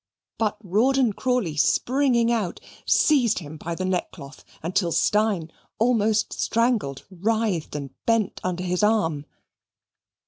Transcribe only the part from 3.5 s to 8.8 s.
by the neckcloth, until Steyne, almost strangled, writhed and bent under